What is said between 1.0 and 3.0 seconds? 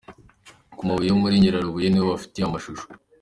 yo muri Nyarubuye ni ho bafatiye amashusho.